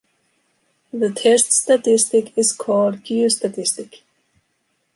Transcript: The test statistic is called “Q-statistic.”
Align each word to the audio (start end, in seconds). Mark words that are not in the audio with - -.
The 0.91 1.11
test 1.11 1.51
statistic 1.53 2.35
is 2.35 2.53
called 2.53 3.03
“Q-statistic.” 3.03 4.01